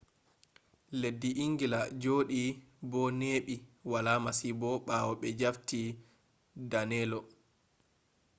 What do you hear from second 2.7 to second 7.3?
bo neɓi wala masibo ɓawo ɓe jafti danelo